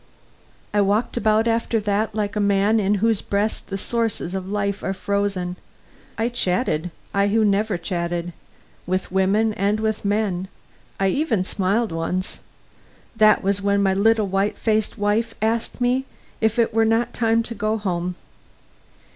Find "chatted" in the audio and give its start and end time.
6.27-6.89, 7.77-8.33